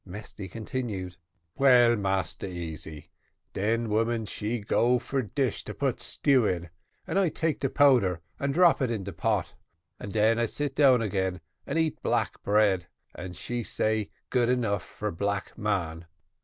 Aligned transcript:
Mesty 0.03 0.47
continued: 0.47 1.15
"Well, 1.57 1.95
Massa 1.95 2.49
Easy, 2.49 3.11
den 3.53 3.87
woman 3.87 4.25
she 4.25 4.57
go 4.57 4.97
for 4.97 5.21
dish 5.21 5.63
to 5.65 5.75
put 5.75 5.99
stew 5.99 6.43
in, 6.43 6.71
and 7.05 7.19
I 7.19 7.29
take 7.29 7.59
de 7.59 7.69
powder 7.69 8.19
and 8.39 8.51
drop 8.51 8.81
it 8.81 8.89
in 8.89 9.03
de 9.03 9.13
pot, 9.13 9.53
and 9.99 10.11
den 10.11 10.39
I 10.39 10.47
sit 10.47 10.73
down 10.73 11.03
again 11.03 11.39
and 11.67 11.77
eat 11.77 12.01
black 12.01 12.41
bread, 12.41 12.87
she 13.33 13.61
say 13.61 14.09
good 14.31 14.49
enough 14.49 14.81
for 14.83 15.11
black 15.11 15.55
man. 15.55 16.07